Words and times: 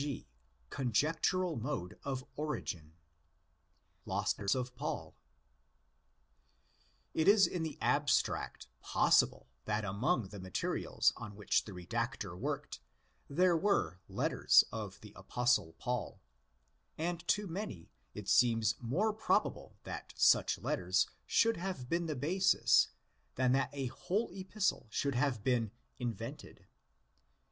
G.—Conjectural 0.03 1.57
Mode 1.57 1.99
of 2.03 2.25
Origin. 2.35 2.95
Lost 4.07 4.39
Letters 4.39 4.55
of 4.55 4.75
Pal. 4.75 5.13
It 7.13 7.27
is 7.27 7.45
in 7.45 7.61
the 7.61 7.77
abstract 7.79 8.67
possible 8.81 9.45
that 9.65 9.85
among 9.85 10.29
the 10.29 10.39
materials 10.39 11.13
on 11.17 11.35
which 11.35 11.65
the 11.65 11.71
redactor 11.73 12.35
worked 12.35 12.79
there 13.29 13.55
were 13.55 13.99
letters 14.09 14.63
of 14.71 14.99
the 15.01 15.13
Apostle 15.15 15.73
Paul; 15.73 16.19
and 16.97 17.19
to 17.27 17.45
many 17.45 17.91
it 18.15 18.27
seems 18.27 18.73
more 18.81 19.13
probable 19.13 19.77
that 19.83 20.15
such 20.17 20.57
letters 20.57 21.05
should 21.27 21.57
have 21.57 21.89
been 21.89 22.07
the 22.07 22.15
basis 22.15 22.89
than 23.35 23.51
that 23.51 23.69
a 23.71 23.85
whole 23.85 24.31
Epistle 24.31 24.87
should 24.89 25.13
have 25.13 25.43
been 25.43 25.69
''invented." 25.99 26.65